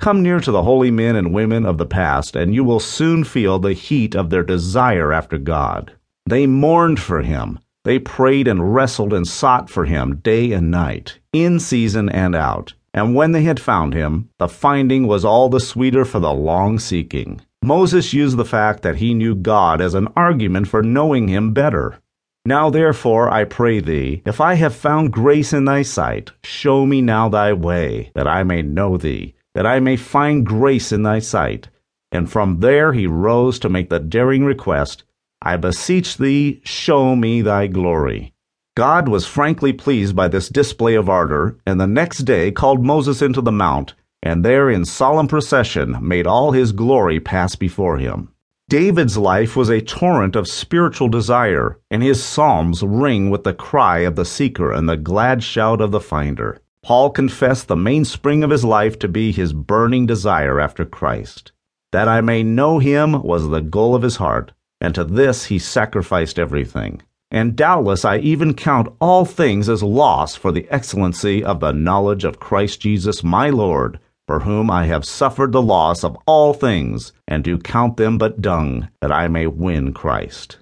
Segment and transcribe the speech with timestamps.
[0.00, 3.24] Come near to the holy men and women of the past, and you will soon
[3.24, 5.92] feel the heat of their desire after God.
[6.24, 7.58] They mourned for him.
[7.84, 12.74] They prayed and wrestled and sought for him day and night, in season and out.
[12.94, 16.78] And when they had found him, the finding was all the sweeter for the long
[16.78, 17.40] seeking.
[17.62, 21.98] Moses used the fact that he knew God as an argument for knowing him better.
[22.44, 27.02] Now therefore I pray thee, if I have found grace in thy sight, show me
[27.02, 31.18] now thy way, that I may know thee, that I may find grace in thy
[31.18, 31.68] sight.
[32.10, 35.04] And from there he rose to make the daring request,
[35.42, 38.34] I beseech thee, show me thy glory.
[38.76, 43.20] God was frankly pleased by this display of ardor, and the next day called Moses
[43.22, 48.30] into the mount, and there in solemn procession made all his glory pass before him.
[48.68, 54.00] David's life was a torrent of spiritual desire, and his psalms ring with the cry
[54.00, 56.60] of the seeker and the glad shout of the finder.
[56.82, 61.52] Paul confessed the mainspring of his life to be his burning desire after Christ.
[61.92, 65.58] That I may know him was the goal of his heart and to this he
[65.58, 67.02] sacrificed everything.
[67.30, 72.24] And doubtless I even count all things as loss for the excellency of the knowledge
[72.24, 77.12] of Christ Jesus my Lord, for whom I have suffered the loss of all things,
[77.26, 80.58] and do count them but dung, that I may win Christ.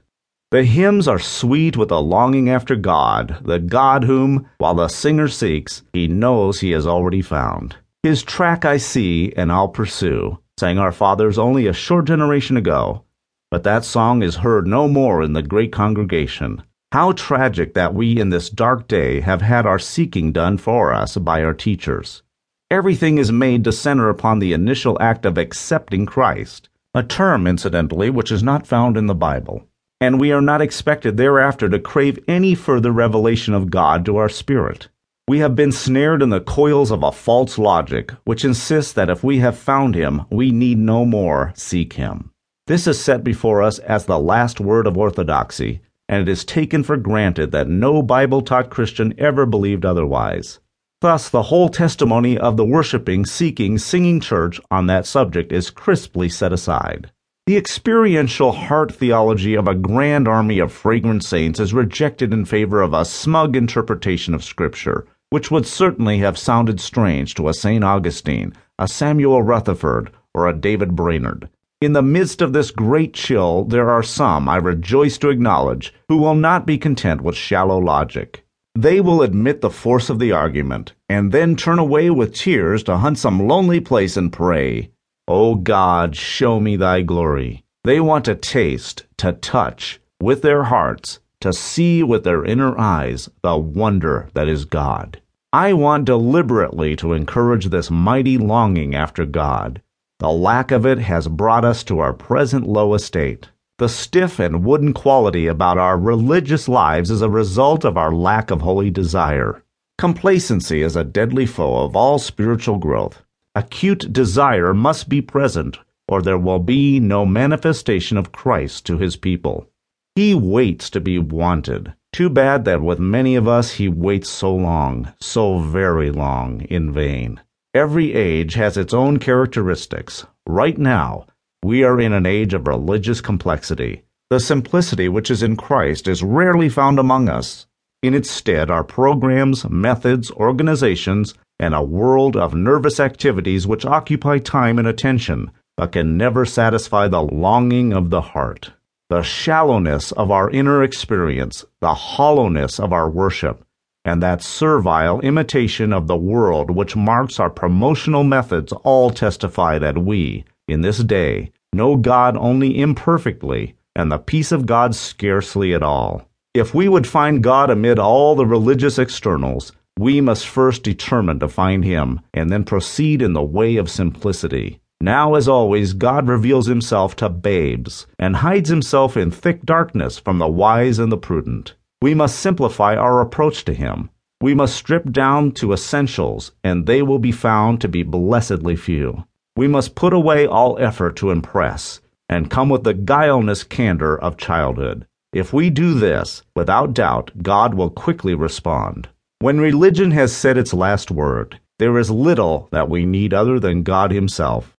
[0.53, 5.27] The hymns are sweet with a longing after God, the God whom, while the singer
[5.27, 7.75] seeks, he knows he has already found.
[8.05, 13.03] His track I see, and I'll pursue, sang our fathers only a short generation ago,
[13.51, 16.63] but that song is heard no more in the great congregation.
[16.93, 21.17] How tragic that we in this dark day have had our seeking done for us
[21.17, 22.23] by our teachers.
[22.71, 28.11] Everything is made to center upon the initial act of accepting Christ, a term, incidentally,
[28.11, 29.67] which is not found in the Bible.
[30.01, 34.29] And we are not expected thereafter to crave any further revelation of God to our
[34.29, 34.89] spirit.
[35.29, 39.25] We have been snared in the coils of a false logic, which insists that if
[39.25, 42.31] we have found Him, we need no more seek Him.
[42.67, 46.83] This is set before us as the last word of orthodoxy, and it is taken
[46.83, 50.61] for granted that no Bible taught Christian ever believed otherwise.
[51.01, 56.29] Thus, the whole testimony of the worshiping, seeking, singing church on that subject is crisply
[56.29, 57.11] set aside.
[57.47, 62.83] The experiential heart theology of a grand army of fragrant saints is rejected in favor
[62.83, 67.85] of a smug interpretation of Scripture, which would certainly have sounded strange to a St.
[67.85, 71.49] Augustine, a Samuel Rutherford, or a David Brainerd.
[71.81, 76.17] In the midst of this great chill, there are some, I rejoice to acknowledge, who
[76.17, 78.45] will not be content with shallow logic.
[78.75, 82.97] They will admit the force of the argument, and then turn away with tears to
[82.97, 84.91] hunt some lonely place and pray,
[85.29, 87.65] O God, show me thy glory.
[87.85, 93.29] They want to taste, to touch, with their hearts, to see with their inner eyes
[93.43, 95.21] the wonder that is God.
[95.53, 99.83] I want deliberately to encourage this mighty longing after God
[100.19, 103.51] the lack of it has brought us to our present low estate.
[103.77, 108.51] The stiff and wooden quality about our religious lives is a result of our lack
[108.51, 109.63] of holy desire.
[109.99, 113.23] Complacency is a deadly foe of all spiritual growth.
[113.57, 115.79] Acute desire must be present,
[116.09, 119.71] or there will be no manifestation of Christ to his people.
[120.15, 121.95] He waits to be wanted.
[122.13, 126.93] Too bad that with many of us he waits so long, so very long, in
[126.93, 127.41] vain.
[127.73, 130.27] Every age has its own characteristics.
[130.47, 131.25] Right now,
[131.63, 134.03] we are in an age of religious complexity.
[134.29, 137.67] The simplicity which is in Christ is rarely found among us.
[138.03, 144.39] In its stead are programs, methods, organizations, and a world of nervous activities which occupy
[144.39, 148.73] time and attention, but can never satisfy the longing of the heart.
[149.09, 153.65] The shallowness of our inner experience, the hollowness of our worship,
[154.05, 159.99] and that servile imitation of the world which marks our promotional methods all testify that
[159.99, 165.83] we, in this day, know God only imperfectly, and the peace of God scarcely at
[165.83, 166.29] all.
[166.55, 171.49] If we would find God amid all the religious externals, we must first determine to
[171.49, 174.81] find Him, and then proceed in the way of simplicity.
[175.01, 180.39] Now, as always, God reveals Himself to babes, and hides Himself in thick darkness from
[180.39, 181.75] the wise and the prudent.
[182.03, 184.11] We must simplify our approach to Him.
[184.41, 189.25] We must strip down to essentials, and they will be found to be blessedly few.
[189.57, 194.37] We must put away all effort to impress, and come with the guileless candor of
[194.37, 195.07] childhood.
[195.33, 199.09] If we do this, without doubt, God will quickly respond.
[199.39, 203.83] When religion has said its last word, there is little that we need other than
[203.83, 204.76] God Himself.